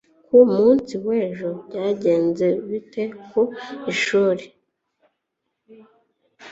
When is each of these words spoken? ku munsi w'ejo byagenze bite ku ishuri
ku 0.25 0.37
munsi 0.55 0.93
w'ejo 1.05 1.49
byagenze 1.65 2.47
bite 2.69 3.03
ku 3.29 3.41
ishuri 3.91 4.43